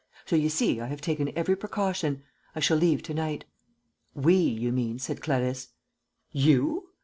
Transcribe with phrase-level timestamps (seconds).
[0.25, 2.23] So you see, I have taken every precaution.
[2.55, 3.45] I shall leave to night."
[4.15, 5.73] "We, you mean," said Clarisse.
[6.31, 6.89] "You!"